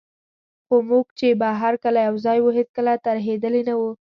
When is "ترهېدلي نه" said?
3.05-3.73